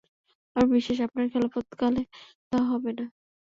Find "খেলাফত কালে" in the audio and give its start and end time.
1.33-2.01